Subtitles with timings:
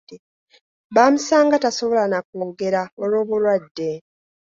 [0.93, 3.89] Baamusanga tasobola na kwogera olw'obulwadde.